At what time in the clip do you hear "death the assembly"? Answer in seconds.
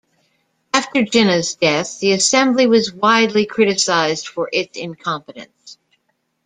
1.53-2.65